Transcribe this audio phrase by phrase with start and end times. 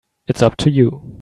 [0.27, 1.17] It's up to you.